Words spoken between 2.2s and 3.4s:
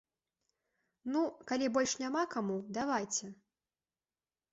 каму, давайце!